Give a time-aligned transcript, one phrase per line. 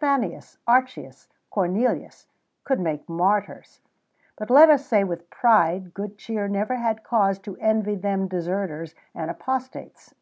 [0.00, 2.26] Fannius, Archius, Cornelius,
[2.64, 3.82] could make martyrs;
[4.36, 8.96] but let us say, with pride, good cheer never had cause to envy them deserters
[9.14, 10.12] and apostates.